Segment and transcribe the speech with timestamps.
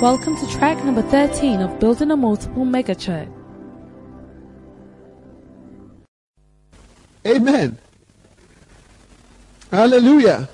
[0.00, 3.30] Welcome to track number 13 of Building a Multiple Megachurch.
[7.26, 7.76] Amen.
[9.70, 10.48] Hallelujah.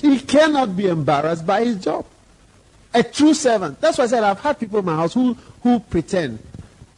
[0.00, 2.06] He cannot be embarrassed by his job.
[2.94, 3.80] A true servant.
[3.80, 6.38] That's why I said I've had people in my house who, who pretend.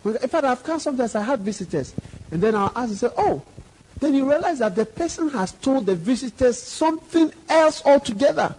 [0.05, 1.95] In fact, I've come sometimes, I had visitors.
[2.31, 3.41] And then I'll ask and say, oh,
[3.99, 8.55] then you realize that the person has told the visitors something else altogether.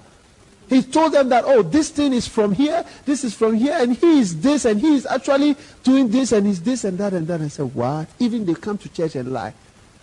[0.73, 3.95] He told them that, oh, this thing is from here, this is from here, and
[3.95, 7.27] he is this, and he is actually doing this, and he's this, and that, and
[7.27, 7.36] that.
[7.36, 8.07] And I said, what?
[8.18, 9.54] Even they come to church and lie.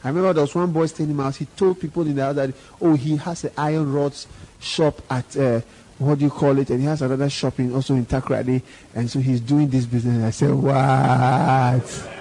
[0.05, 1.38] I remember there was one boy staying in my house.
[1.38, 4.28] He told people in the house that, oh, he has an iron rods
[4.61, 5.61] shop at, uh,
[5.98, 6.70] what do you call it?
[6.70, 8.62] And he has another shop in, also in Takoradi.
[8.95, 10.14] And so he's doing this business.
[10.14, 12.20] And I said, what?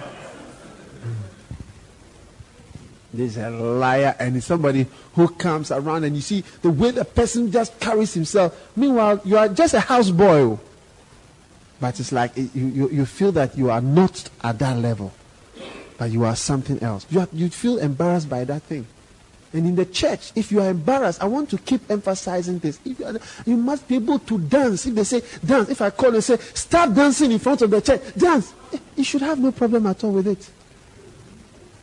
[3.14, 7.06] There's a liar and it's somebody who comes around and you see the way the
[7.06, 8.70] person just carries himself.
[8.76, 10.52] Meanwhile, you are just a houseboy.
[10.52, 10.60] Oh.
[11.80, 15.14] But it's like you, you, you feel that you are not at that level,
[15.98, 17.08] but you are something else.
[17.10, 18.86] You, are, you feel embarrassed by that thing.
[19.54, 22.80] And in the church, if you are embarrassed, I want to keep emphasizing this.
[22.86, 23.16] If you, are,
[23.46, 24.86] you must be able to dance.
[24.86, 27.82] If they say dance, if I call and say start dancing in front of the
[27.82, 28.54] church, dance,
[28.96, 30.50] you should have no problem at all with it.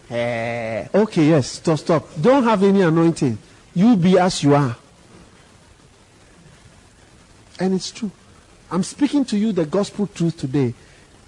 [0.08, 2.08] Eh, okay, yes, stop, stop.
[2.20, 3.36] Don't have any anointing.
[3.74, 4.76] You be as you are.
[7.58, 8.10] And it's true.
[8.70, 10.74] I'm speaking to you the gospel truth today.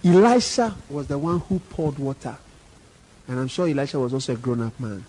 [0.05, 2.37] Elisha was the one who poured water.
[3.27, 5.05] And I'm sure Elisha was also a grown up man.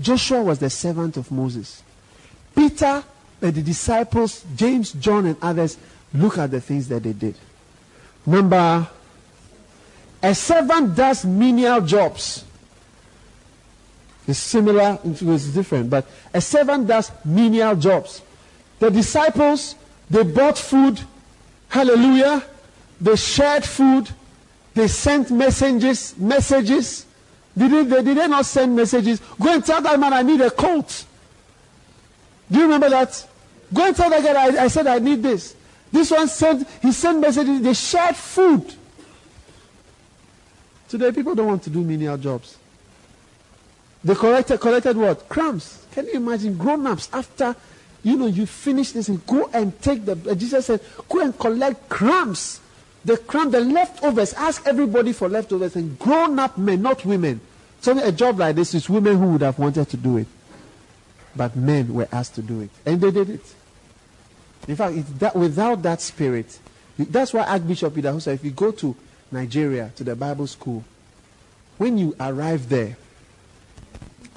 [0.00, 1.82] Joshua was the servant of Moses.
[2.54, 3.04] Peter
[3.42, 5.76] and the disciples, James, John, and others,
[6.14, 7.34] look at the things that they did.
[8.24, 8.88] Number,
[10.22, 12.44] a servant does menial jobs.
[14.30, 18.22] It's similar, it's different, but a servant does menial jobs.
[18.78, 19.74] The disciples,
[20.08, 21.00] they bought food,
[21.68, 22.44] hallelujah,
[23.00, 24.08] they shared food,
[24.74, 27.06] they sent messages, messages.
[27.58, 29.20] Did they, they, did they not send messages?
[29.40, 31.04] Go and tell that man I need a coat.
[32.48, 33.26] Do you remember that?
[33.74, 35.56] Go and tell that guy I, I said I need this.
[35.90, 38.74] This one sent, he sent messages, they shared food.
[40.88, 42.59] Today people don't want to do menial jobs.
[44.02, 45.28] They collected, collected what?
[45.28, 45.86] Crumbs.
[45.92, 47.54] Can you imagine grown-ups after,
[48.02, 51.38] you know, you finish this and go and take the, uh, Jesus said, go and
[51.38, 52.60] collect crumbs.
[53.04, 54.32] The crumb, the leftovers.
[54.34, 57.40] Ask everybody for leftovers and grown-up men, not women.
[57.80, 60.26] So a job like this is women who would have wanted to do it.
[61.34, 62.70] But men were asked to do it.
[62.84, 63.54] And they did it.
[64.68, 66.58] In fact, that, without that spirit,
[66.98, 68.94] that's why Archbishop Peter said, if you go to
[69.32, 70.84] Nigeria, to the Bible school,
[71.78, 72.96] when you arrive there,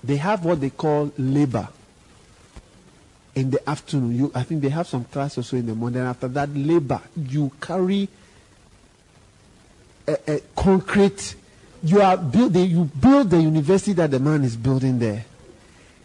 [0.03, 1.68] they have what they call labor
[3.36, 4.16] in the afternoon.
[4.16, 6.02] You, I think they have some class also in the morning.
[6.02, 7.02] After that, labor.
[7.16, 8.09] You carry
[10.08, 11.36] a, a concrete.
[11.84, 12.69] You are building.
[12.69, 15.25] You build the university that the man is building there.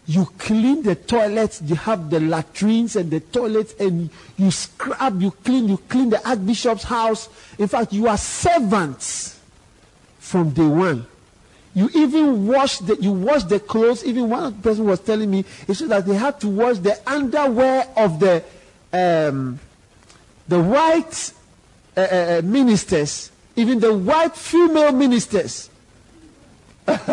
[0.06, 1.60] You clean the toilets.
[1.60, 5.20] You have the latrines and the toilets, and you scrub.
[5.20, 5.68] You clean.
[5.68, 7.28] You clean the archbishop's house.
[7.58, 9.38] In fact, you are servants
[10.18, 11.06] from day one.
[11.78, 14.04] You even wash the you wash the clothes.
[14.04, 17.86] Even one person was telling me he said that they had to wash the underwear
[17.96, 18.42] of the
[18.92, 19.60] um,
[20.48, 21.32] the white
[21.96, 25.70] uh, uh, uh ministers, even the white female ministers.
[26.88, 27.06] it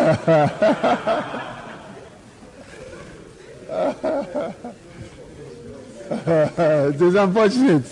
[7.00, 7.86] is unfortunate.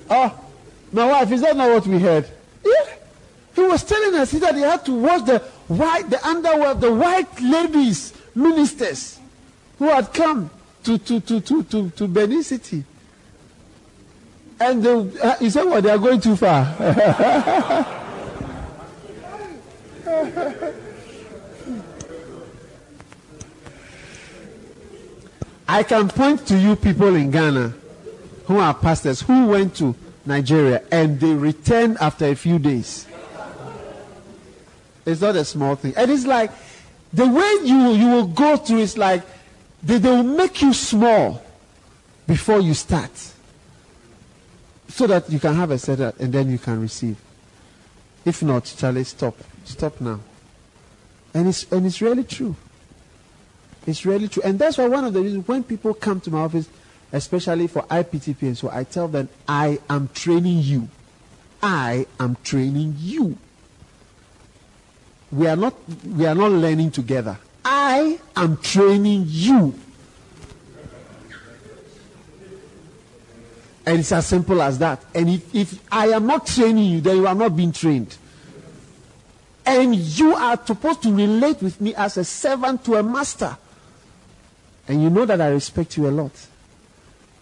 [0.10, 0.40] oh,
[0.92, 2.28] my wife, is that not what we heard?
[2.66, 2.94] Yeah.
[3.56, 6.94] He was telling us he that he had to watch the white, the underwear the
[6.94, 9.20] white ladies, ministers,
[9.80, 10.50] who had come
[10.84, 12.84] to, to, to, to, to, to Benin City.
[14.60, 16.66] And the, uh, he said, well, they are going too far.
[25.68, 27.74] I can point to you people in Ghana
[28.46, 33.06] who are pastors who went to Nigeria and they returned after a few days.
[35.06, 35.94] It's not a small thing.
[35.98, 36.52] And it's like
[37.14, 39.24] the way you, you will go through is like
[39.84, 41.44] they, they will make you small
[42.26, 43.12] before you start.
[44.90, 47.18] So that you can have a setup and then you can receive.
[48.26, 49.36] If not, Charlie, stop.
[49.66, 50.20] Stop now.
[51.34, 52.56] And it's, and it's really true.
[53.88, 54.44] It's really true.
[54.44, 56.70] And that's why one of the reasons when people come to my office,
[57.12, 60.90] especially for IPTP, and so I tell them, I am training you.
[61.64, 63.38] I am training you.
[65.32, 65.74] we are not
[66.06, 67.38] we are not learning together.
[67.66, 69.74] I am training you.
[73.86, 75.04] And it's as simple as that.
[75.16, 78.18] And if, if I am not training you, then you are not being trained.
[79.66, 83.58] And you are supposed to relate with me as a servant to a master.
[84.88, 86.32] And you know that I respect you a lot.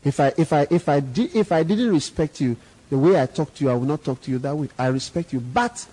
[0.03, 2.55] If I if I if I did if I didn't respect you
[2.89, 4.69] the way I talk to you, I will not talk to you that way.
[4.77, 5.39] I respect you.
[5.39, 5.85] But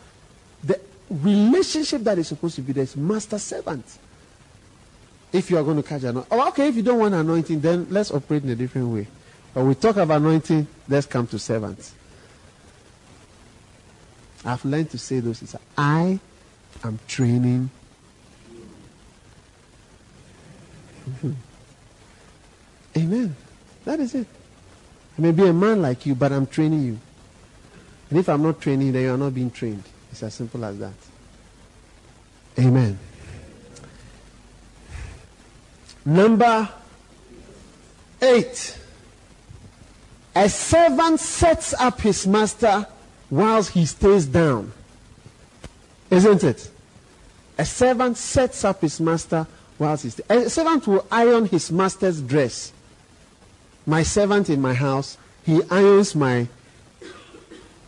[0.62, 0.78] the
[1.10, 3.84] relationship that is supposed to be there is master servant.
[5.32, 6.28] If you are going to catch anointing.
[6.30, 9.06] Oh, okay, if you don't want anointing, then let's operate in a different way.
[9.54, 11.94] When we talk about anointing, let's come to servants.
[14.44, 15.56] I've learned to say those things.
[15.76, 16.18] I
[16.84, 17.70] am training.
[21.08, 21.32] Mm-hmm.
[22.96, 23.36] Amen.
[23.84, 24.26] That is it.
[25.18, 26.98] I may be a man like you, but I'm training you.
[28.10, 29.82] And if I'm not training you, then you are not being trained.
[30.10, 30.92] It's as simple as that.
[32.58, 32.98] Amen.
[36.04, 36.68] Number
[38.20, 38.78] eight.
[40.34, 42.86] A servant sets up his master
[43.30, 44.72] whilst he stays down.
[46.10, 46.70] Isn't it?
[47.58, 49.46] A servant sets up his master
[49.78, 50.26] whilst he stays.
[50.28, 52.72] A servant will iron his master's dress.
[53.86, 56.48] My servant in my house, he irons my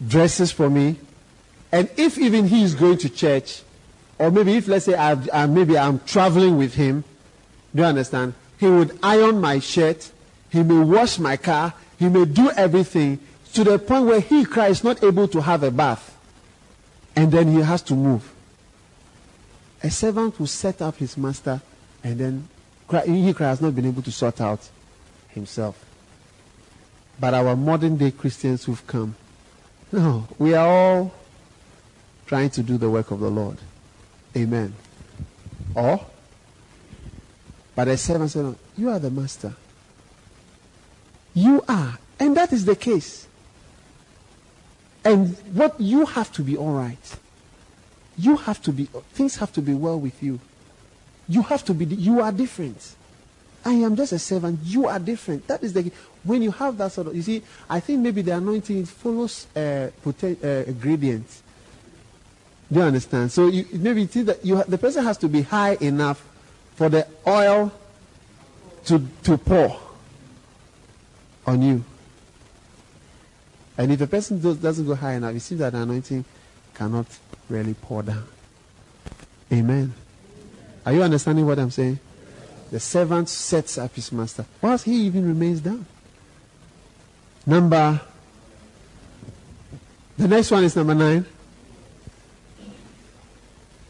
[0.06, 0.96] dresses for me.
[1.70, 3.62] And if even he is going to church,
[4.18, 7.04] or maybe if let's say I've, uh, maybe I'm traveling with him,
[7.74, 8.34] do you understand?
[8.58, 10.10] He would iron my shirt.
[10.50, 11.74] He may wash my car.
[11.98, 13.18] He may do everything
[13.54, 16.16] to the point where he cries not able to have a bath.
[17.16, 18.32] And then he has to move.
[19.82, 21.60] A servant will set up his master
[22.04, 22.48] and then
[23.06, 24.60] he has not been able to sort out
[25.28, 25.84] himself.
[27.18, 29.16] But our modern day Christians who've come,
[29.90, 31.14] no, we are all
[32.26, 33.58] trying to do the work of the Lord.
[34.36, 34.74] Amen.
[35.74, 36.04] Or
[37.74, 39.54] but the servant said, You are the master.
[41.34, 41.98] You are.
[42.20, 43.26] And that is the case.
[45.04, 47.16] And what you have to be all right.
[48.16, 50.38] You have to be, things have to be well with you.
[51.28, 52.96] You have to be, you are different.
[53.64, 54.60] I am just a servant.
[54.62, 55.46] You are different.
[55.46, 55.90] That is the,
[56.22, 59.90] when you have that sort of, you see, I think maybe the anointing follows uh,
[60.06, 61.42] uh, gradients.
[62.70, 63.32] Do you understand?
[63.32, 66.26] So you, maybe it is that you, the person has to be high enough
[66.74, 67.72] for the oil
[68.86, 69.80] to, to pour
[71.46, 71.84] on you.
[73.76, 76.24] And if a person does, doesn't go high enough, you see that anointing
[76.74, 77.06] cannot
[77.48, 78.24] really pour down.
[79.52, 79.94] Amen.
[80.86, 81.98] Are you understanding what I'm saying?
[82.70, 85.86] The servant sets up his master whilst he even remains down.
[87.46, 88.00] Number,
[90.16, 91.26] the next one is number nine.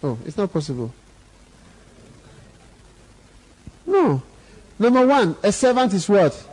[0.03, 0.93] Oh, it's not possible.
[3.87, 4.23] No.
[4.79, 6.51] Number one, a servant is what?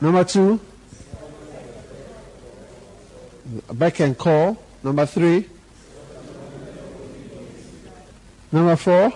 [0.00, 0.60] Number two,
[3.72, 4.62] back and call.
[4.82, 5.48] Number three.
[8.50, 9.12] Number four.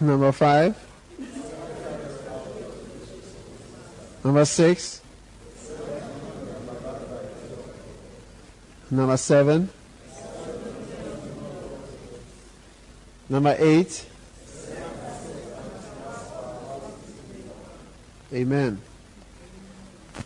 [0.00, 0.76] Number five.
[4.24, 5.00] Number six.
[8.90, 9.70] Number seven.
[13.28, 14.06] Number eight.
[18.32, 18.80] Amen.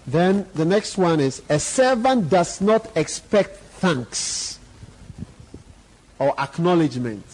[0.07, 4.59] Then the next one is a servant does not expect thanks
[6.19, 7.25] or acknowledgement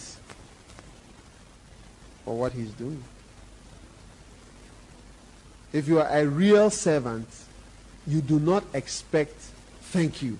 [2.25, 3.03] for what he's doing.
[5.71, 7.27] If you are a real servant,
[8.05, 9.35] you do not expect
[9.81, 10.37] thank you.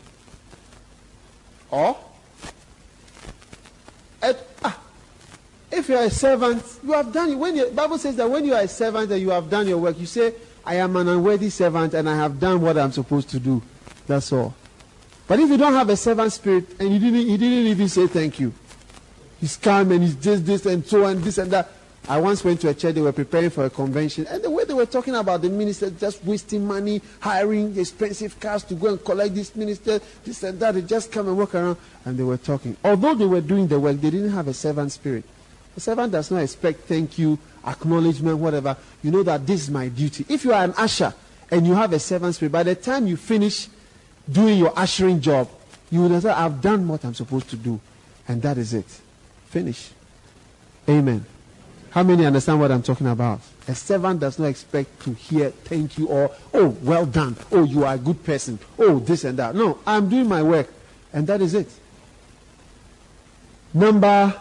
[1.71, 1.97] Or,
[4.21, 4.79] ah,
[5.71, 7.31] if you are a servant, you have done.
[7.31, 7.35] it.
[7.35, 9.79] When the Bible says that when you are a servant and you have done your
[9.79, 13.29] work, you say, "I am an unworthy servant and I have done what I'm supposed
[13.31, 13.61] to do."
[14.05, 14.53] That's all.
[15.27, 18.07] But if you don't have a servant spirit and you didn't, you didn't even say
[18.07, 18.53] thank you,
[19.39, 21.69] he's calm and he's just this and so and this and that.
[22.05, 24.65] I once went to a church, they were preparing for a convention, and the way
[24.65, 29.05] they were talking about the minister just wasting money, hiring expensive cars to go and
[29.05, 32.35] collect this minister, this and that, they just come and walk around, and they were
[32.35, 32.75] talking.
[32.83, 35.23] Although they were doing the work, they didn't have a servant spirit.
[35.75, 38.75] The servant does not expect thank you, acknowledgement, whatever.
[39.01, 40.25] You know that this is my duty.
[40.27, 41.13] If you are an usher
[41.49, 43.69] and you have a servant spirit, by the time you finish
[44.31, 45.49] doing your ushering job,
[45.91, 47.79] you will say, I've done what I'm supposed to do.
[48.27, 48.85] And that is it.
[49.47, 49.91] Finish.
[50.87, 51.25] Amen.
[51.91, 53.41] How many understand what I'm talking about?
[53.67, 57.37] A servant does not expect to hear thank you or, oh, well done.
[57.51, 58.57] Oh, you are a good person.
[58.79, 59.55] Oh, this and that.
[59.55, 60.67] No, I'm doing my work.
[61.13, 61.69] And that is it.
[63.73, 64.33] Number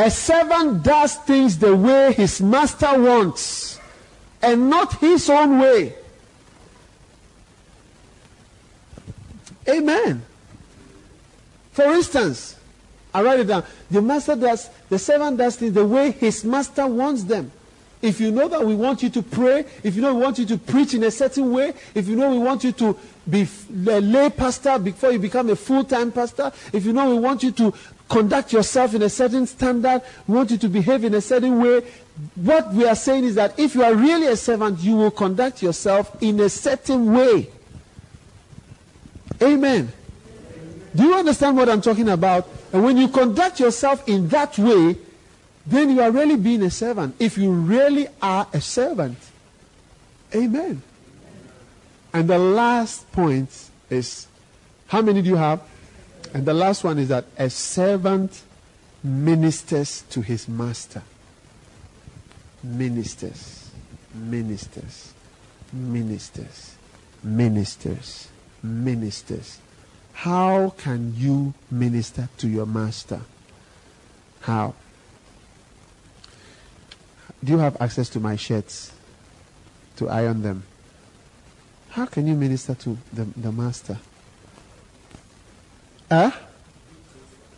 [0.00, 3.78] a servant does things the way his master wants
[4.40, 5.94] and not his own way.
[9.70, 10.22] Amen.
[11.72, 12.56] For instance,
[13.14, 13.64] I write it down.
[13.90, 17.50] The master does, the servant does things the way his master wants them.
[18.02, 20.46] If you know that we want you to pray, if you know we want you
[20.46, 22.96] to preach in a certain way, if you know we want you to
[23.28, 23.46] be
[23.88, 27.50] a lay pastor before you become a full-time pastor, if you know we want you
[27.52, 27.74] to
[28.08, 31.82] conduct yourself in a certain standard, we want you to behave in a certain way,
[32.36, 35.62] what we are saying is that if you are really a servant, you will conduct
[35.62, 37.50] yourself in a certain way.
[39.42, 39.92] Amen.
[40.94, 42.48] Do you understand what I'm talking about?
[42.72, 44.96] And when you conduct yourself in that way,
[45.66, 47.14] then you are really being a servant.
[47.18, 49.18] If you really are a servant.
[50.34, 50.82] Amen.
[52.12, 54.26] And the last point is
[54.88, 55.60] how many do you have?
[56.34, 58.42] And the last one is that a servant
[59.02, 61.02] ministers to his master.
[62.62, 63.70] Ministers,
[64.12, 65.14] ministers,
[65.72, 66.74] ministers,
[67.22, 68.28] ministers,
[68.62, 69.58] ministers.
[70.12, 73.20] How can you minister to your master?
[74.40, 74.74] How?
[77.42, 78.92] Do you have access to my shirts
[79.96, 80.64] to iron them?
[81.90, 83.98] How can you minister to the, the master?
[86.10, 86.32] Huh?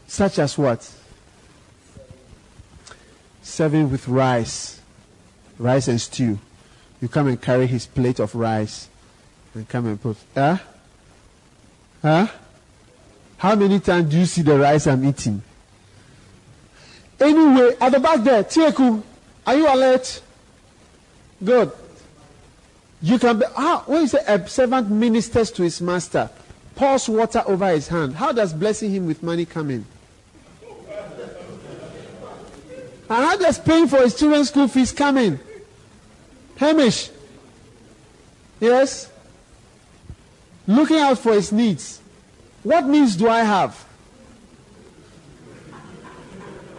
[0.06, 0.90] Such as what?
[3.42, 4.80] Serving with rice,
[5.58, 6.38] rice and stew.
[7.00, 8.88] You come and carry his plate of rice
[9.54, 10.16] and come and put.
[10.34, 10.58] Huh?
[12.02, 12.26] Huh?
[13.38, 15.42] How many times do you see the rice I'm eating?
[17.20, 19.02] Anyway, at the back there, Tieku,
[19.46, 20.20] are you alert?
[21.42, 21.70] Good.
[23.00, 26.28] You can be, ah, when you say a servant ministers to his master,
[26.74, 29.86] pours water over his hand, how does blessing him with money come in?
[33.08, 35.38] And how does paying for his children's school fees come in?
[36.56, 37.10] Hamish.
[38.58, 39.11] Yes?
[40.66, 42.00] Looking out for his needs.
[42.62, 43.84] What needs do I have?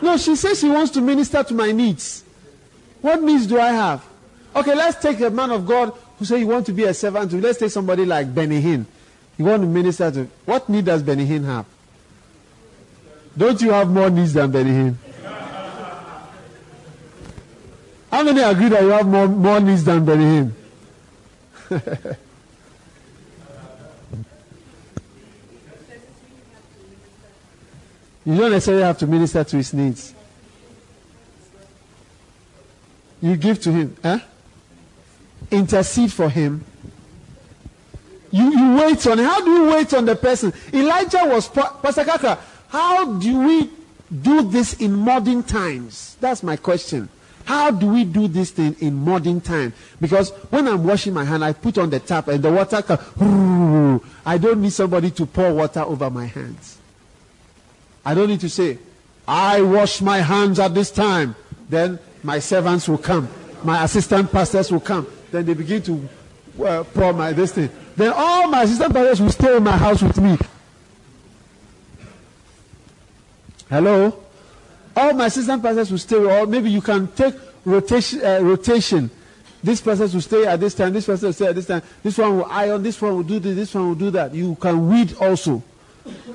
[0.02, 2.24] No, she says she wants to minister to my needs.
[3.02, 4.04] What needs do I have?
[4.56, 7.34] Okay, let's take a man of God who say you want to be a servant.
[7.34, 8.86] Let's take somebody like Benny Hinn.
[9.38, 10.28] You want to minister to.
[10.46, 11.66] What need does Benny Hinn have?
[13.36, 14.96] Don't you have more needs than Benny Hinn?
[18.12, 20.52] How many agree that you have more, more needs than Benny
[21.70, 22.16] Hinn?
[28.26, 30.14] You don't necessarily have to minister to his needs.
[33.22, 33.96] You give to him.
[34.02, 34.20] Huh?
[35.52, 36.64] Intercede for him.
[38.32, 40.54] You, you wait on How do you wait on the person?
[40.74, 42.40] Elijah was, Pastor Kakra,
[42.70, 43.70] how do we
[44.22, 46.18] do this in modern times?
[46.20, 47.10] That's my question.
[47.46, 49.74] How do we do this thing in modern time?
[50.00, 54.02] Because when I'm washing my hand, I put on the tap and the water comes.
[54.26, 56.80] I don't need somebody to pour water over my hands.
[58.06, 58.78] I don't need to say,
[59.28, 61.36] I wash my hands at this time.
[61.70, 63.30] Then my servants will come.
[63.64, 65.08] My assistant pastors will come.
[65.32, 66.10] Then they begin to
[66.64, 67.70] uh, pour my this thing.
[67.96, 70.38] Then all my assistant pastors will stay in my house with me.
[73.70, 74.20] Hello?
[74.96, 78.24] All my assistant pastors will stay, or maybe you can take rotation.
[78.24, 79.10] Uh, rotation.
[79.64, 82.18] This person will stay at this time, this person will stay at this time, this
[82.18, 84.36] one will iron, this one will do this, this one will do that.
[84.36, 85.64] You can weed also.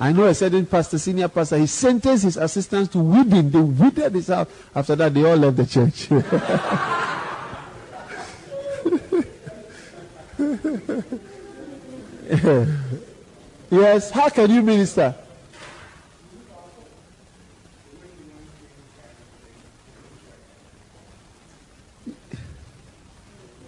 [0.01, 3.51] I know a certain pastor, senior pastor, he sentenced his assistants to weeding.
[3.51, 4.49] They weeded his out.
[4.75, 6.09] After that, they all left the church.
[13.71, 15.15] yes, how can you minister?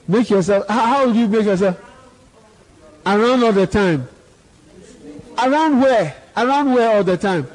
[0.07, 1.81] Make yourself, how, how do you make yourself?
[3.07, 4.09] Around all the time.
[5.43, 6.17] Around where?
[6.37, 7.47] Around where all the time?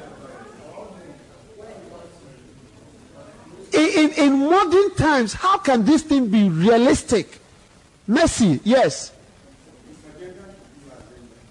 [3.72, 7.38] In, in, in modern times, how can this thing be realistic?
[8.06, 9.12] Mercy, yes.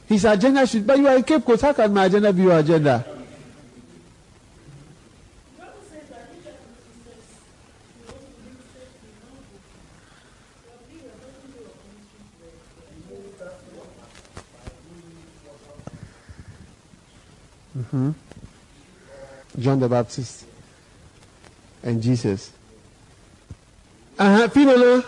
[0.07, 1.61] His agenda should, but you are in Cape Coast.
[1.61, 3.14] How can my agenda be your agenda?
[17.95, 19.61] Mm-hmm.
[19.61, 20.45] John the Baptist.
[21.81, 22.51] and Jesus.
[24.19, 25.01] Uh huh.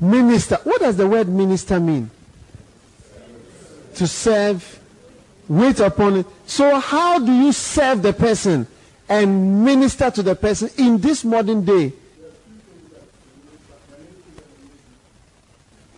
[0.00, 0.56] Minister.
[0.64, 2.10] What does the word minister mean?
[3.94, 4.78] To serve,
[5.48, 6.26] wait upon it.
[6.46, 8.66] So, how do you serve the person
[9.08, 11.94] and minister to the person in this modern day?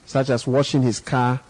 [0.06, 1.40] Such as washing his car.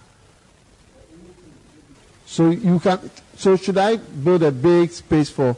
[2.31, 3.11] So you can.
[3.37, 5.57] So should I build a big space for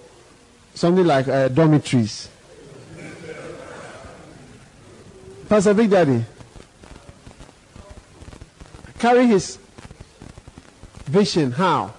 [0.73, 2.31] something like uh, dormitories?
[5.51, 6.25] Pastor Big Daddy,
[8.99, 9.59] carry his
[11.05, 11.53] vision.
[11.53, 11.93] How?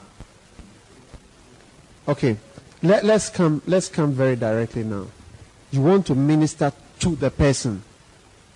[2.08, 2.38] Okay,
[2.82, 3.62] Let, let's come.
[3.68, 5.06] Let's come very directly now.
[5.70, 7.84] You want to minister to the person.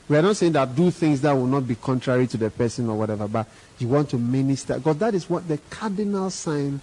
[0.09, 2.89] We are not saying that do things that will not be contrary to the person
[2.89, 3.47] or whatever, but
[3.77, 6.79] you want to minister because that is what the cardinal sign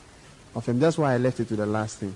[0.54, 0.78] of him.
[0.78, 2.14] That's why I left it to the last thing.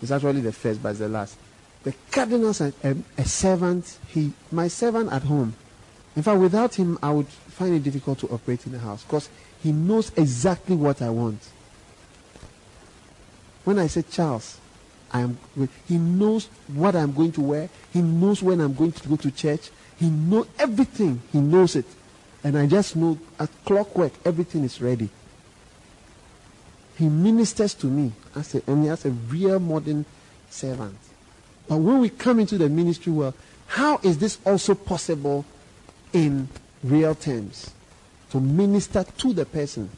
[0.00, 1.36] It's actually the first, but it's the last.
[1.82, 5.54] The cardinal sign, a, a servant, he, my servant at home.
[6.16, 9.28] In fact, without him, I would find it difficult to operate in the house because
[9.62, 11.48] he knows exactly what I want.
[13.64, 14.58] When I say Charles,
[15.12, 15.38] I am.
[15.86, 17.68] He knows what I'm going to wear.
[17.92, 19.70] He knows when I'm going to go to church.
[20.00, 21.20] He knows everything.
[21.30, 21.84] He knows it,
[22.42, 25.10] and I just know at clockwork everything is ready.
[26.96, 30.06] He ministers to me as a, and as a real modern
[30.48, 30.96] servant.
[31.68, 33.34] But when we come into the ministry world,
[33.66, 35.44] how is this also possible
[36.14, 36.48] in
[36.82, 37.70] real terms?
[38.30, 39.90] To minister to the person.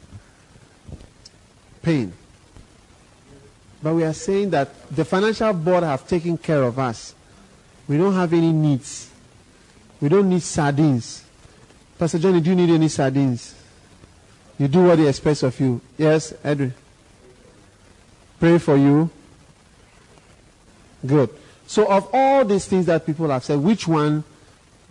[1.81, 2.11] Pain.
[3.81, 7.15] But we are saying that the financial board have taken care of us.
[7.87, 9.09] We don't have any needs.
[10.03, 11.23] We don't need sardines.
[11.97, 13.55] Pastor Johnny, do you need any sardines?
[14.59, 15.79] You do what he expects of you.
[15.97, 16.73] Yes, Edwin.
[18.37, 19.09] Pray for you.
[21.05, 21.29] Good.
[21.67, 24.25] So, of all these things that people have said, which one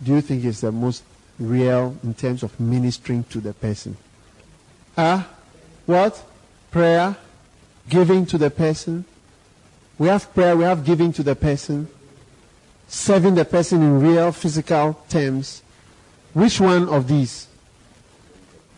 [0.01, 1.03] do you think is the most
[1.37, 3.95] real in terms of ministering to the person?
[4.97, 5.33] Ah, uh,
[5.85, 6.25] what?
[6.71, 7.15] Prayer,
[7.87, 9.05] giving to the person.
[9.99, 11.87] We have prayer, we have giving to the person,
[12.93, 15.63] serving the person in real physical terms.
[16.33, 17.47] Which one of these?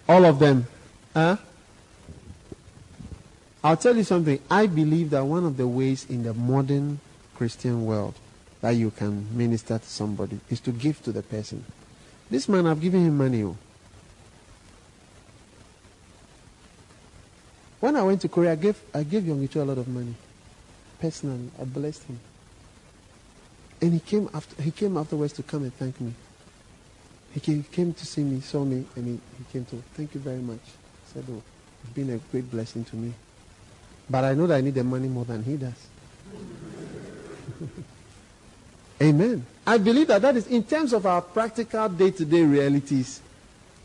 [0.07, 0.67] All of them.
[1.13, 1.35] Huh?
[3.61, 4.39] I'll tell you something.
[4.49, 6.99] I believe that one of the ways in the modern
[7.35, 8.15] Christian world
[8.61, 11.65] that you can minister to somebody is to give to the person.
[12.29, 13.43] This man, I've given him money.
[13.43, 13.57] Oh.
[17.81, 20.15] When I went to Korea, I gave, I gave Yonggi Cho a lot of money.
[20.99, 22.19] Personally, I blessed him.
[23.81, 26.13] And he came, after, he came afterwards to come and thank me.
[27.33, 30.21] He came, came to see me, saw me, and he, he came to, thank you
[30.21, 30.61] very much.
[31.13, 31.41] Said, oh,
[31.83, 33.13] it's been a great blessing to me.
[34.09, 35.73] But I know that I need the money more than he does.
[39.01, 39.45] Amen.
[39.67, 43.21] I believe that that is, in terms of our practical day-to-day realities,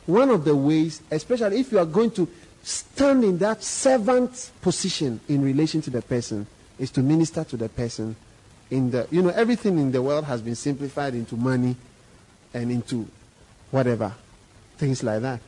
[0.06, 2.28] one of the ways, especially if you are going to
[2.62, 6.46] stand in that servant position in relation to the person,
[6.78, 8.14] is to minister to the person.
[8.70, 11.76] In the, you know, everything in the world has been simplified into money
[12.54, 13.08] and into
[13.70, 14.12] whatever,
[14.78, 15.40] things like that.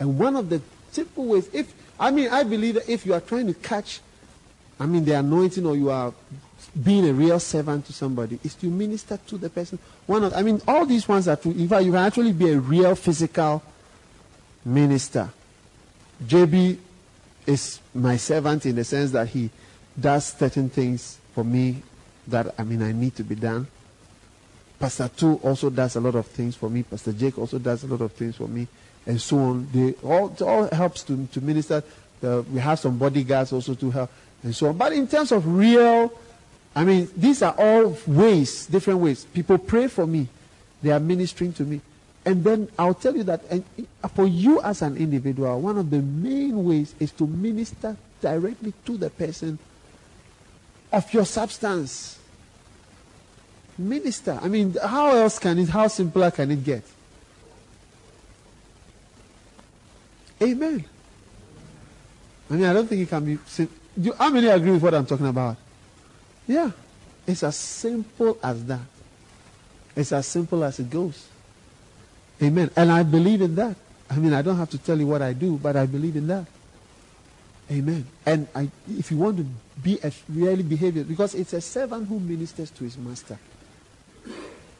[0.00, 0.60] And one of the
[0.90, 4.00] simple ways, if I mean, I believe that if you are trying to catch,
[4.80, 6.12] I mean, the anointing or you are
[6.82, 9.78] being a real servant to somebody is to minister to the person.
[10.06, 11.52] One of, I mean, all these ones are true.
[11.52, 13.62] In fact, you can actually be a real physical
[14.64, 15.30] minister.
[16.24, 16.78] JB
[17.46, 19.50] is my servant in the sense that he
[19.98, 21.82] does certain things for me
[22.28, 23.66] that, I mean, I need to be done.
[24.78, 26.82] Pastor Tu also does a lot of things for me.
[26.82, 28.66] Pastor Jake also does a lot of things for me,
[29.06, 29.68] and so on.
[29.72, 31.82] They all, all helps to, to minister.
[32.22, 34.10] Uh, we have some bodyguards also to help,
[34.42, 34.76] and so on.
[34.76, 36.12] But in terms of real
[36.76, 39.24] I mean, these are all ways, different ways.
[39.24, 40.28] People pray for me,
[40.82, 41.80] they are ministering to me.
[42.26, 43.64] And then I'll tell you that and
[44.14, 48.96] for you as an individual, one of the main ways is to minister directly to
[48.96, 49.58] the person
[50.94, 52.18] of your substance.
[53.76, 54.38] Minister.
[54.40, 56.84] I mean, how else can it, how simpler can it get?
[60.42, 60.84] Amen.
[62.50, 63.38] I mean, I don't think it can be.
[64.00, 65.56] Do, how many agree with what I'm talking about?
[66.46, 66.70] Yeah.
[67.26, 68.80] It's as simple as that.
[69.96, 71.26] It's as simple as it goes.
[72.42, 72.70] Amen.
[72.76, 73.76] And I believe in that.
[74.10, 76.26] I mean, I don't have to tell you what I do, but I believe in
[76.26, 76.46] that.
[77.70, 78.06] Amen.
[78.26, 79.46] And I, if you want to
[79.82, 83.38] be a really behavior, because it's a servant who ministers to his master.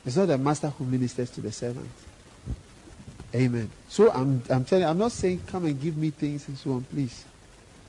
[0.05, 1.89] It's not a master who ministers to the servant.
[3.35, 3.71] Amen.
[3.89, 6.83] So I'm, I'm telling, I'm not saying come and give me things and so on,
[6.85, 7.25] please.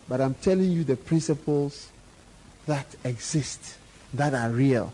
[0.07, 1.89] But I'm telling you the principles
[2.65, 3.77] that exist,
[4.13, 4.93] that are real,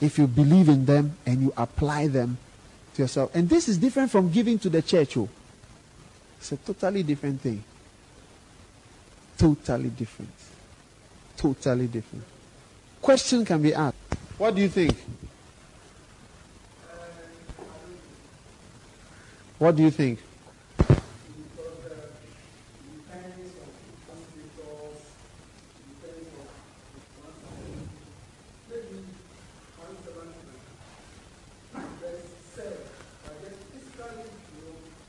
[0.00, 2.38] if you believe in them and you apply them
[2.94, 3.34] to yourself.
[3.34, 5.16] And this is different from giving to the church.
[5.16, 5.28] Oh.
[6.38, 7.62] It's a totally different thing.
[9.38, 10.30] Totally different.
[11.36, 12.24] Totally different.
[13.02, 13.96] Question can be asked.
[14.38, 14.96] What do you think?
[19.58, 20.18] What do you think?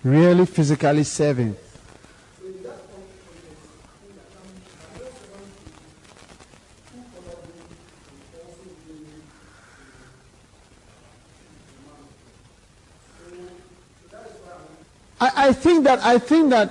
[0.03, 1.57] Really physically serving.
[15.19, 16.69] I, I think that I think that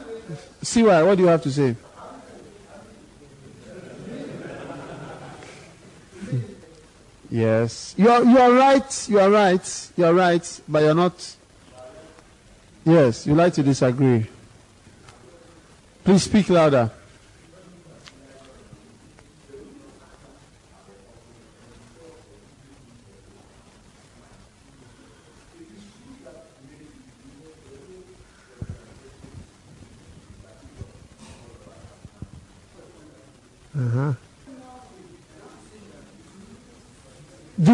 [0.63, 1.75] what what do you have to say?
[7.31, 7.95] Yes.
[7.97, 11.37] You are you are right, you are right, you are right, but you're not
[12.85, 14.27] Yes, you like to disagree.
[16.05, 16.93] Please speak louder.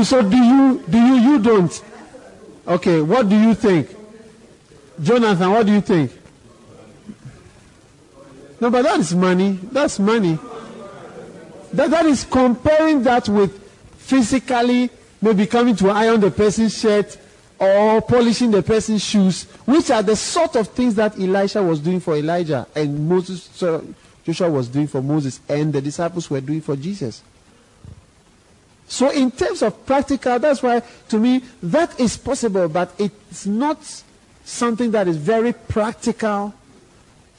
[0.02, 1.84] Do so do you do you you don't?
[2.66, 3.88] Okay, what do you think?
[5.00, 6.10] Jonathan, what do you think?
[8.60, 9.60] No, but that is money.
[9.70, 10.40] That's money.
[11.72, 13.56] That, that is comparing that with
[13.98, 17.16] physically maybe coming to iron the person's shirt
[17.60, 22.00] or polishing the person's shoes, which are the sort of things that Elisha was doing
[22.00, 23.46] for Elijah and Moses,
[24.24, 27.22] Joshua was doing for Moses, and the disciples were doing for Jesus.
[28.92, 33.78] So, in terms of practical, that's why to me that is possible, but it's not
[34.44, 36.52] something that is very practical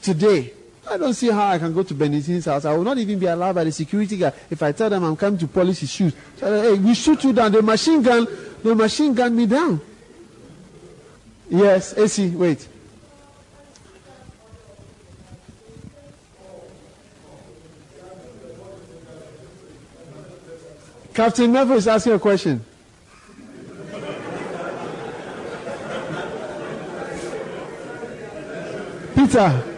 [0.02, 0.52] today.
[0.90, 2.64] I don't see how I can go to Benedictine's house.
[2.64, 5.14] I will not even be allowed by the security guard if I tell them I'm
[5.14, 6.12] coming to polish his shoes.
[6.38, 7.52] So, hey, we shoot you down.
[7.52, 8.26] The machine gun,
[8.60, 9.80] the machine gun me down.
[11.48, 12.66] Yes, AC, wait.
[21.14, 22.64] Captain Neville is asking a question.
[29.14, 29.73] Peter.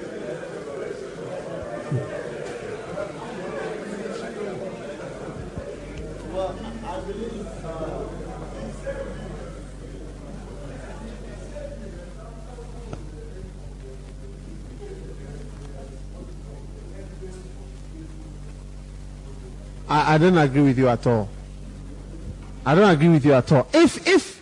[20.06, 21.28] I, don't agree with you at all.
[22.64, 23.66] I don't agree with you at all.
[23.72, 24.36] If if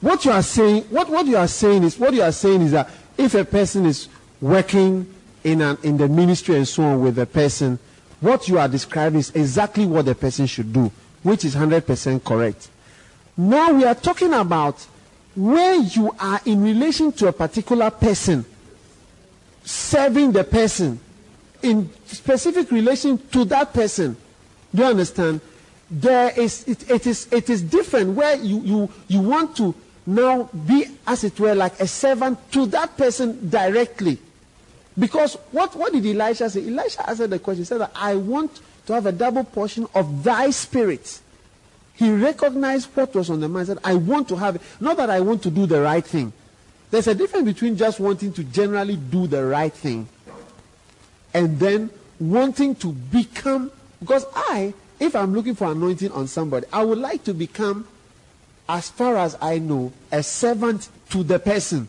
[0.00, 2.72] what you are saying, what, what you are saying is what you are saying is
[2.72, 4.08] that if a person is
[4.40, 5.06] working
[5.44, 7.78] in, an, in the ministry and so on with a person,
[8.20, 10.90] what you are describing is exactly what the person should do,
[11.22, 12.68] which is 100% correct.
[13.36, 14.86] Now we are talking about
[15.34, 18.44] where you are in relation to a particular person,
[19.64, 21.00] serving the person
[21.62, 24.16] in specific relation to that person.
[24.74, 25.40] Do you understand?
[25.90, 29.74] There is it, it is it is different where you, you you want to
[30.06, 34.18] now be as it were like a servant to that person directly.
[34.98, 36.66] Because what, what did Elisha say?
[36.66, 37.62] Elisha answered the question.
[37.62, 41.20] He said that I want to have a double portion of thy spirit.
[41.94, 43.68] He recognized what was on the mind.
[43.68, 44.62] Said, I want to have it.
[44.80, 46.32] Not that I want to do the right thing.
[46.90, 50.08] There's a difference between just wanting to generally do the right thing
[51.32, 53.70] and then wanting to become.
[54.04, 57.88] Because I, if I'm looking for anointing on somebody, I would like to become,
[58.68, 61.88] as far as I know, a servant to the person.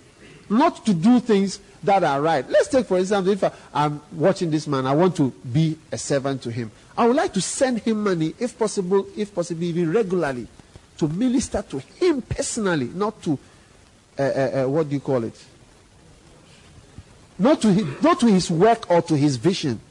[0.50, 2.50] Not to do things that are right.
[2.50, 5.98] Let's take, for example, if I, am watching this man, I want to be a
[5.98, 6.72] servant to him.
[6.98, 10.48] I would like to send him money, if possible, if possible, even regularly,
[11.00, 13.38] to minister to him personally, not to,
[14.18, 14.26] uh, uh,
[14.64, 15.44] uh, what do you call it?
[17.38, 19.82] Not to, his, not to his work or to his vision.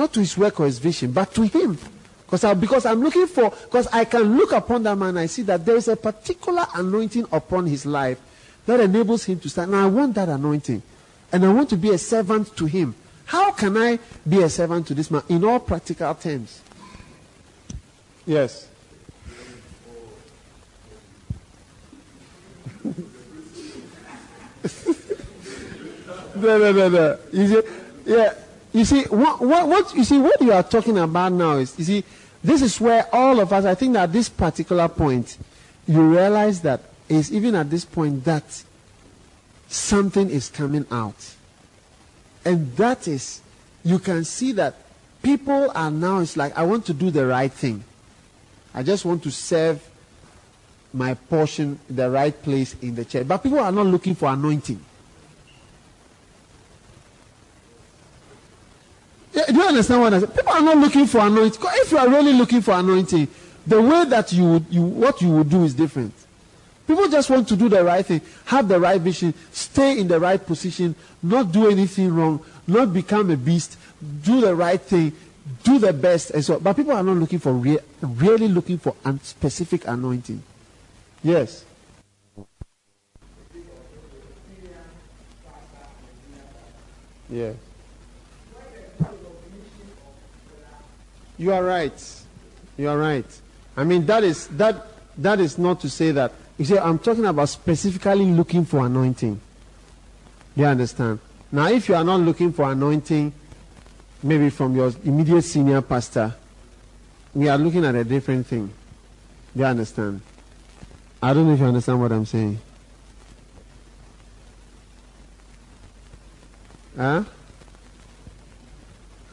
[0.00, 1.76] Not to his work or his vision, but to him.
[2.24, 5.42] Because, I, because I'm looking for, because I can look upon that man, I see
[5.42, 8.18] that there is a particular anointing upon his life
[8.64, 9.72] that enables him to stand.
[9.72, 10.82] Now, I want that anointing.
[11.30, 12.94] And I want to be a servant to him.
[13.26, 16.62] How can I be a servant to this man in all practical terms?
[18.24, 18.68] Yes.
[26.36, 27.18] no, no, no, no.
[27.34, 27.60] You see,
[28.06, 28.32] yeah.
[28.72, 31.84] You see, what, what, what, you see, what you are talking about now is, you
[31.84, 32.04] see,
[32.42, 35.36] This is where all of us, I think at this particular point,
[35.86, 38.64] you realize that is even at this point that
[39.68, 41.34] something is coming out.
[42.44, 43.42] And that is,
[43.84, 44.76] you can see that
[45.22, 47.84] people are now, it's like, I want to do the right thing.
[48.72, 49.86] I just want to serve
[50.94, 53.28] my portion the right place in the church.
[53.28, 54.80] But people are not looking for anointing.
[59.32, 60.34] Yeah, do you understand what I said?
[60.34, 61.60] People are not looking for anointing.
[61.62, 63.28] If you are really looking for anointing,
[63.66, 66.12] the way that you would, you, what you would do is different.
[66.86, 70.18] People just want to do the right thing, have the right vision, stay in the
[70.18, 73.78] right position, not do anything wrong, not become a beast,
[74.24, 75.12] do the right thing,
[75.62, 76.58] do the best, and so.
[76.58, 80.42] But people are not looking for re- really looking for specific anointing.
[81.22, 81.64] Yes.
[87.28, 87.54] Yes.
[91.40, 92.22] You are right.
[92.76, 93.24] You are right.
[93.74, 97.24] I mean that is that that is not to say that you see I'm talking
[97.24, 99.40] about specifically looking for anointing.
[100.54, 101.18] Do you understand?
[101.50, 103.32] Now if you are not looking for anointing,
[104.22, 106.34] maybe from your immediate senior pastor,
[107.32, 108.66] we are looking at a different thing.
[109.56, 110.20] Do you understand?
[111.22, 112.58] I don't know if you understand what I'm saying.
[116.98, 117.24] Huh?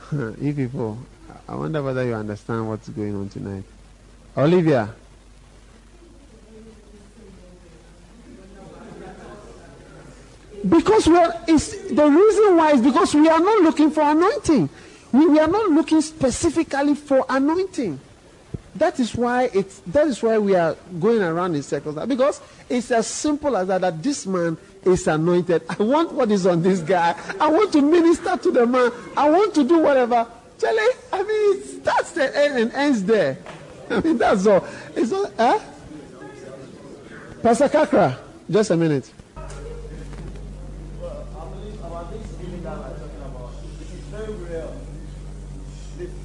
[0.40, 1.00] you people,
[1.48, 3.64] I wonder whether you understand what's going on tonight.
[4.36, 4.94] Olivia.
[10.68, 14.70] Because we are, it's, the reason why is because we are not looking for anointing.
[15.14, 18.00] We, we are not looking specifically for anointing.
[18.76, 21.98] That is why it's that is why we are going around in circles.
[22.06, 25.64] Because it's as simple as that that this man is anointed.
[25.68, 27.16] I want what is on this guy.
[27.40, 28.92] I want to minister to the man.
[29.16, 30.28] I want to do whatever.
[30.60, 30.80] Charlie,
[31.14, 33.38] I mean, it starts the end and ends there.
[33.90, 34.66] I mean, that's all.
[34.96, 35.60] It's not, huh?
[37.44, 38.18] Pastor Kakra,
[38.50, 39.12] just a minute.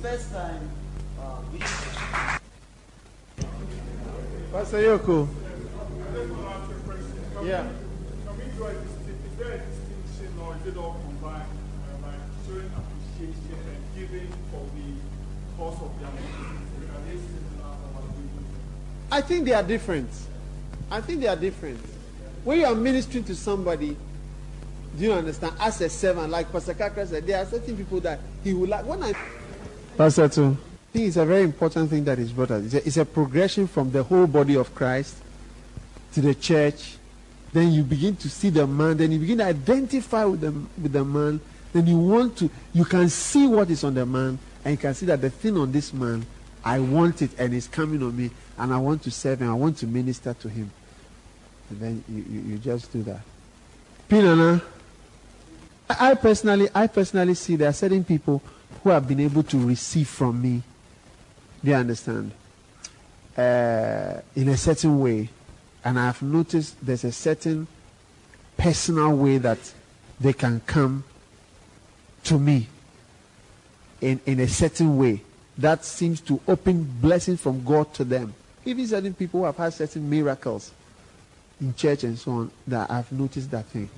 [0.03, 0.69] First time
[1.21, 1.41] uh,
[4.53, 5.29] Pastor Yoko.
[7.45, 7.69] Yeah.
[8.27, 11.02] Can we there a distinction or is it all
[19.11, 20.09] I think they are different.
[20.91, 21.79] I think they are different.
[22.45, 23.97] When you are ministering to somebody,
[24.99, 25.55] do you understand?
[25.61, 28.87] As a servant, like Pastor Kakra said, there are certain people that he would like.
[28.87, 29.13] When I
[29.97, 30.57] Pastor too.
[30.57, 32.63] I think it's a very important thing that is brought up.
[32.63, 35.17] It's a, it's a progression from the whole body of Christ
[36.15, 36.97] to the church.
[37.53, 38.97] Then you begin to see the man.
[38.97, 41.41] Then you begin to identify with the, with the man.
[41.73, 44.39] Then you want to, you can see what is on the man.
[44.65, 46.25] And you can see that the thing on this man,
[46.65, 48.31] I want it and it's coming on me.
[48.59, 49.51] And I want to serve him.
[49.51, 50.71] I want to minister to him.
[51.71, 53.21] And then you, you, you just do that.
[54.09, 54.63] Pinana.
[55.89, 58.43] I I personally, I personally see there are certain people
[58.83, 60.63] who have been able to receive from me.
[61.65, 62.33] Do you understand?
[63.37, 65.31] Uh, in a certain way,
[65.85, 67.67] and I've noticed there's a certain
[68.57, 69.59] personal way that
[70.21, 71.05] they can come
[72.25, 72.69] to me
[74.01, 75.23] in, in a certain way
[75.59, 78.35] that seems to open blessings from God to them.
[78.65, 80.73] Even certain people who have had certain miracles
[81.61, 83.89] in church and so on, that I've noticed that thing.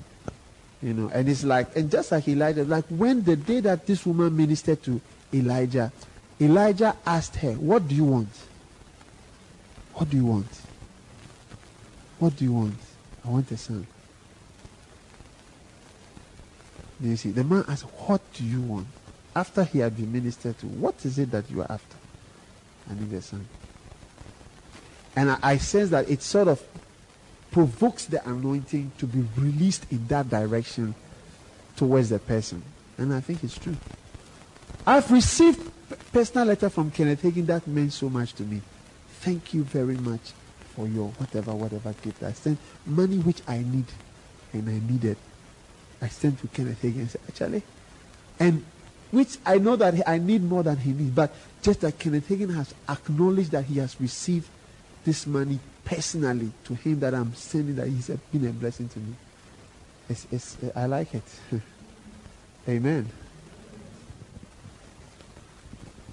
[0.81, 4.05] You know, and it's like, and just like Elijah, like when the day that this
[4.05, 5.01] woman ministered to
[5.33, 5.91] Elijah,
[6.39, 8.29] Elijah asked her, What do you want?
[9.93, 10.61] What do you want?
[12.19, 12.75] What do you want?
[13.25, 13.87] I want a son.
[16.94, 17.31] Do you see?
[17.31, 18.87] The man asked, What do you want?
[19.35, 21.97] After he had been ministered to, what is it that you are after?
[22.89, 23.45] I need a son.
[25.15, 26.63] And I, I sense that it sort of
[27.51, 30.95] provokes the anointing to be released in that direction
[31.75, 32.63] towards the person.
[32.97, 33.75] And I think it's true.
[34.87, 35.71] I've received
[36.11, 38.61] personal letter from Kenneth Hagin that meant so much to me.
[39.21, 40.33] Thank you very much
[40.75, 42.23] for your whatever, whatever gift.
[42.23, 43.85] I sent money which I need
[44.53, 45.17] and I needed.
[46.01, 47.63] I sent to Kenneth and said, actually,
[48.39, 48.65] and
[49.11, 52.53] which I know that I need more than he needs, but just that Kenneth Hagin
[52.53, 54.49] has acknowledged that he has received
[55.05, 59.15] this money personally to him that I'm sending that he's been a blessing to me.
[60.09, 61.23] It's, it's, I like it.
[62.67, 63.07] Amen.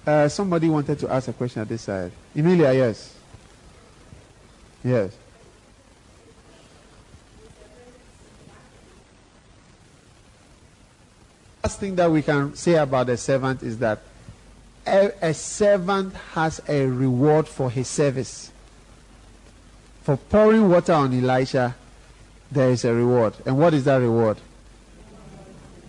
[0.05, 2.11] Uh, somebody wanted to ask a question at this side.
[2.35, 3.15] Emilia, yes.
[4.83, 5.15] Yes.
[11.63, 13.99] Last thing that we can say about the servant is that
[14.85, 18.51] a, a servant has a reward for his service.
[20.01, 21.73] For pouring water on Elisha,
[22.51, 23.35] there is a reward.
[23.45, 24.39] And what is that reward?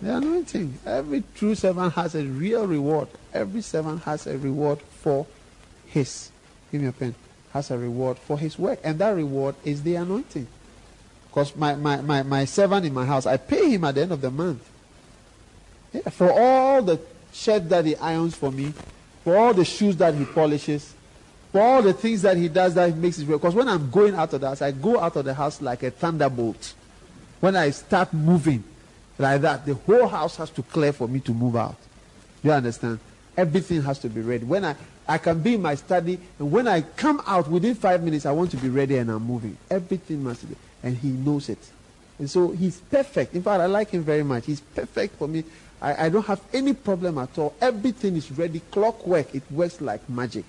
[0.01, 0.79] The anointing.
[0.85, 3.09] Every true servant has a real reward.
[3.33, 5.27] Every servant has a reward for
[5.87, 6.31] his.
[6.71, 7.15] Give me a pen.
[7.51, 8.79] Has a reward for his work.
[8.81, 10.47] And that reward is the anointing.
[11.27, 14.13] Because my, my, my, my servant in my house, I pay him at the end
[14.13, 14.69] of the month.
[16.11, 16.99] For all the
[17.31, 18.73] shirt that he irons for me,
[19.23, 20.93] for all the shoes that he polishes,
[21.51, 24.13] for all the things that he does that makes it ready Because when I'm going
[24.13, 26.73] out of the house, I go out of the house like a thunderbolt.
[27.39, 28.63] When I start moving
[29.17, 31.77] like that, the whole house has to clear for me to move out.
[32.43, 32.99] You understand?
[33.37, 34.45] Everything has to be ready.
[34.45, 34.75] When I,
[35.07, 38.31] I can be in my study, and when I come out within five minutes, I
[38.31, 39.57] want to be ready and I'm moving.
[39.69, 41.59] Everything must be, and he knows it.
[42.19, 43.33] And so he's perfect.
[43.33, 44.45] In fact, I like him very much.
[44.45, 45.43] He's perfect for me
[45.85, 47.53] I, I don't have any problem at all.
[47.61, 48.59] Everything is ready.
[48.71, 49.35] Clockwork.
[49.35, 50.45] It works like magic.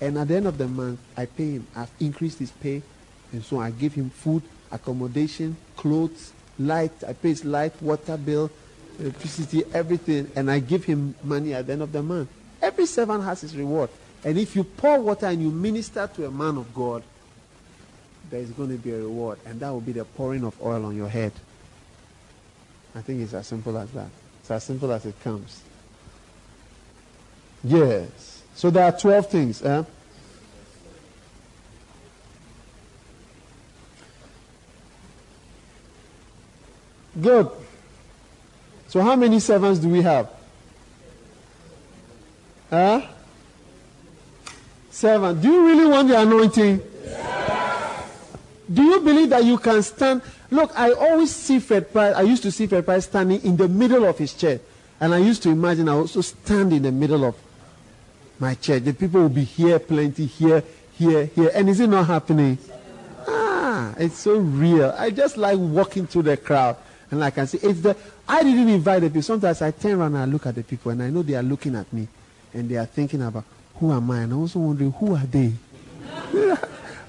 [0.00, 1.68] And at the end of the month, I pay him.
[1.76, 2.82] I've increased his pay.
[3.30, 4.42] And so I give him food,
[4.72, 6.90] accommodation, clothes, light.
[7.06, 8.50] I pay his light, water bill,
[8.98, 10.28] electricity, everything.
[10.34, 12.28] And I give him money at the end of the month.
[12.60, 13.88] Every servant has his reward.
[14.24, 17.04] And if you pour water and you minister to a man of God,
[18.30, 19.38] there is going to be a reward.
[19.46, 21.30] And that will be the pouring of oil on your head.
[22.96, 24.08] I think it's as simple as that.
[24.44, 25.62] It's as simple as it comes.
[27.62, 28.42] Yes.
[28.54, 29.62] So there are 12 things.
[29.62, 29.84] Eh?
[37.22, 37.48] Good.
[38.88, 40.28] So how many servants do we have?
[42.68, 43.00] Huh?
[44.90, 45.40] Seven.
[45.40, 46.82] Do you really want the anointing?
[48.74, 50.22] Do you believe that you can stand?
[50.50, 52.14] Look, I always see Fred Price.
[52.16, 54.60] I used to see Fred Price standing in the middle of his chair.
[55.00, 57.36] And I used to imagine I also stand in the middle of
[58.40, 58.80] my chair.
[58.80, 61.52] The people will be here plenty, here, here, here.
[61.54, 62.58] And is it not happening?
[63.28, 64.92] Ah, it's so real.
[64.98, 66.76] I just like walking through the crowd.
[67.10, 67.96] And I can see it's the
[68.28, 69.22] I didn't invite the people.
[69.22, 71.42] Sometimes I turn around and I look at the people and I know they are
[71.42, 72.08] looking at me
[72.52, 73.44] and they are thinking about
[73.76, 74.20] who am I?
[74.20, 75.52] And I'm also wondering who are they?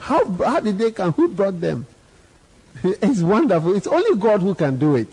[0.05, 1.13] How, how did they come?
[1.13, 1.87] Who brought them?
[2.83, 3.75] It's wonderful.
[3.75, 5.09] It's only God who can do it.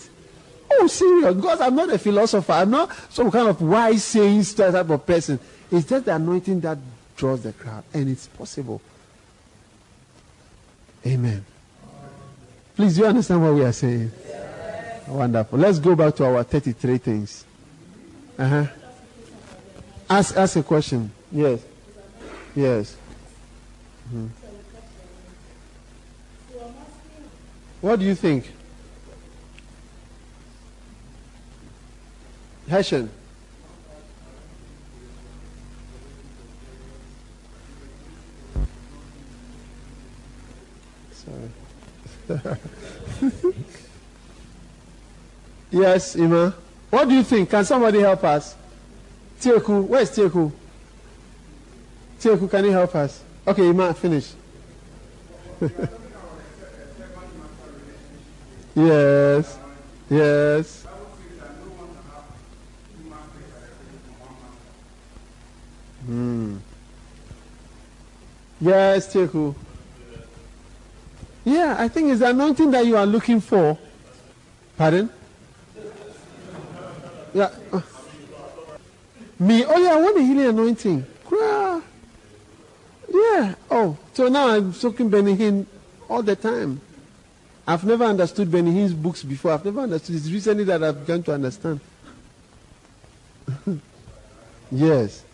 [0.71, 1.35] Oh, serious.
[1.37, 2.53] God, I'm not a philosopher.
[2.53, 5.41] I'm not some kind of wise saying type of person.
[5.71, 6.77] It's just the anointing that
[7.17, 7.85] draws the crowd.
[7.95, 8.83] And it's possible.
[11.07, 11.43] Amen.
[12.77, 14.13] Please, do you understand what we are saying?
[15.09, 15.59] Wonderful.
[15.59, 17.47] Let's go back to our 33 things.
[18.39, 18.67] Uh-huh.
[20.11, 21.11] Ask, ask a question.
[21.31, 21.65] Yes.
[22.55, 22.95] Yes.
[24.09, 24.42] Mm-hmm.
[27.83, 28.49] What do you think?
[32.69, 33.11] Hessian.
[41.13, 41.51] Sorry.
[45.73, 46.55] yes, Ima.
[46.89, 47.51] What do you think?
[47.51, 48.55] Can somebody help us?
[49.41, 50.53] Tieku, where's Tieku?
[52.21, 53.25] Tieku, can you help us?
[53.45, 54.35] Okay, Ima, finish.
[58.75, 59.59] Yes.
[60.09, 60.87] Yes.
[66.07, 66.57] Hmm.
[68.61, 69.55] Yes, Tieku.
[71.45, 73.77] Yeah, I think it's the anointing that you are looking for.
[74.77, 75.11] Pardon?
[77.35, 77.51] Yeah.
[79.39, 79.65] Me?
[79.65, 81.07] Oh, yeah, I want a healing anointing.
[83.13, 83.55] Yeah.
[83.71, 85.67] Oh, so now I'm soaking Benny Hinn
[86.09, 86.81] all the time.
[87.67, 89.53] I've never understood Benny Hinn's books before.
[89.53, 90.17] I've never understood.
[90.17, 91.81] It's recently that I've begun to understand.
[94.73, 95.25] yes.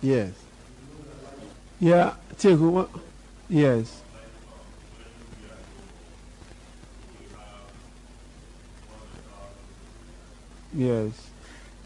[0.00, 0.32] Yes.
[1.78, 2.14] Yeah.
[3.48, 4.02] Yes.
[10.74, 11.28] Yes.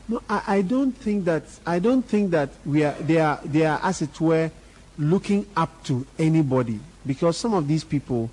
[0.08, 3.66] No, I, I don't think that I don't think that we are they are they
[3.66, 4.50] are as it were
[4.98, 8.30] looking up to anybody because some of these people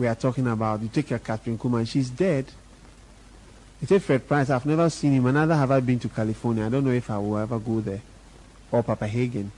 [0.00, 0.80] we are talking about.
[0.80, 2.46] You take your Kathryn Kuhlman, she's dead.
[3.80, 6.64] You take Fred Price, I've never seen him, and neither have I been to California.
[6.64, 8.00] I don't know if I will ever go there.
[8.72, 9.50] Or Papa Hagin.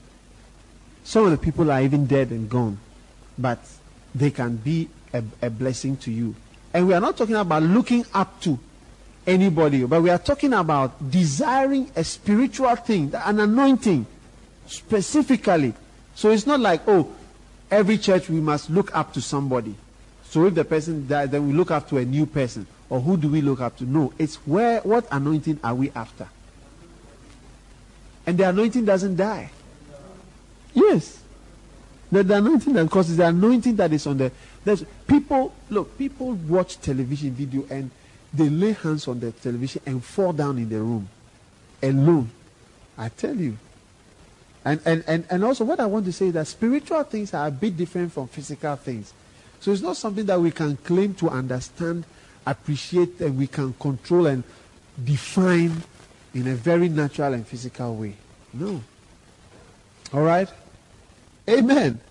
[1.05, 2.77] Some of the people are even dead and gone,
[3.37, 3.59] but
[4.13, 6.35] they can be a, a blessing to you.
[6.73, 8.59] And we are not talking about looking up to
[9.25, 14.05] anybody, but we are talking about desiring a spiritual thing, an anointing
[14.67, 15.73] specifically.
[16.15, 17.13] So it's not like, oh,
[17.71, 19.75] every church we must look up to somebody.
[20.33, 22.65] So if the person dies, then we look up to a new person.
[22.89, 23.83] Or who do we look up to?
[23.83, 26.27] No, it's where what anointing are we after?
[28.25, 29.51] And the anointing doesn't die.
[30.73, 31.21] Yes.
[32.11, 34.31] The, the anointing, because it's the anointing that is on the.
[34.65, 37.91] There's people, look, people watch television video and
[38.33, 41.07] they lay hands on the television and fall down in the room
[41.83, 42.31] alone.
[42.97, 43.55] I tell you.
[44.65, 47.45] And, and, and, and also, what I want to say is that spiritual things are
[47.45, 49.13] a bit different from physical things.
[49.63, 52.03] So it's not something that we can claim to understand,
[52.45, 54.43] appreciate, and we can control and
[55.01, 55.81] define
[56.33, 58.13] in a very natural and physical way.
[58.53, 58.83] No.
[60.13, 60.49] All right?
[61.49, 62.01] Amen.